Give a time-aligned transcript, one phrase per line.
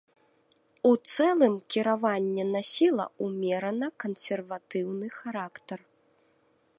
[0.91, 5.79] У цэлым кіраванне насіла ўмерана кансерватыўны характар.